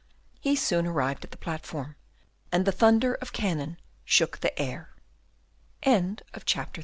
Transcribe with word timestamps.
He 0.39 0.55
soon 0.55 0.87
arrived 0.87 1.23
at 1.23 1.29
the 1.29 1.37
platform, 1.37 1.95
and 2.51 2.65
the 2.65 2.71
thunder 2.71 3.13
of 3.21 3.33
cannon 3.33 3.77
shook 4.03 4.39
the 4.39 4.59
air. 4.59 4.95
Chapter 5.85 6.25
33. 6.33 6.79